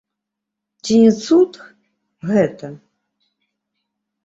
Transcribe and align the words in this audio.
Ці 0.85 0.95
не 1.01 1.11
цуд 1.25 1.53
гэта? 2.31 2.73